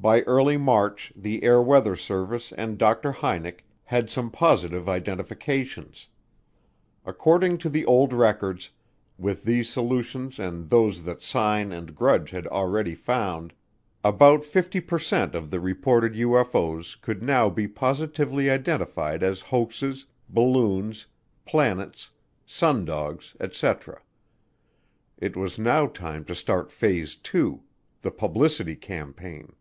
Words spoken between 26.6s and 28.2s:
phase two, the